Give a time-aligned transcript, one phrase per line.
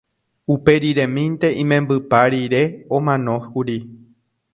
[0.53, 2.63] uperiremínte imembypa rire
[2.95, 3.77] omanókuri